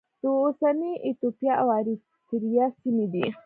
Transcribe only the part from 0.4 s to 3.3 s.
اوسنۍ ایتوپیا او اریتریا سیمې دي.